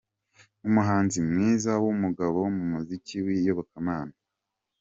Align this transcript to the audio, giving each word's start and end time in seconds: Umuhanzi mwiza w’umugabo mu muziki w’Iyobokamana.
Umuhanzi 0.67 1.17
mwiza 1.29 1.71
w’umugabo 1.83 2.37
mu 2.55 2.63
muziki 2.71 3.15
w’Iyobokamana. 3.25 4.15